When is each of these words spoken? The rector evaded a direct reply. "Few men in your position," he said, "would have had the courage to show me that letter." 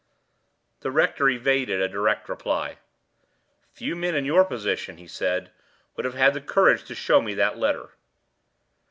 The 0.79 0.89
rector 0.89 1.29
evaded 1.29 1.79
a 1.79 1.87
direct 1.87 2.27
reply. 2.27 2.79
"Few 3.71 3.95
men 3.95 4.15
in 4.15 4.25
your 4.25 4.43
position," 4.43 4.97
he 4.97 5.05
said, 5.05 5.51
"would 5.95 6.05
have 6.05 6.15
had 6.15 6.33
the 6.33 6.41
courage 6.41 6.85
to 6.85 6.95
show 6.95 7.21
me 7.21 7.35
that 7.35 7.59
letter." 7.59 7.89